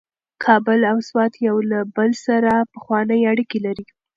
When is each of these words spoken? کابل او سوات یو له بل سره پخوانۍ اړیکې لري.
کابل 0.43 0.79
او 0.91 0.97
سوات 1.09 1.33
یو 1.47 1.57
له 1.71 1.79
بل 1.95 2.11
سره 2.25 2.51
پخوانۍ 2.73 3.21
اړیکې 3.31 3.59
لري. 3.65 3.85